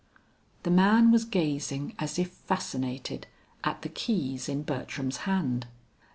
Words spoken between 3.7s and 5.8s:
the keys in Bertram's hand.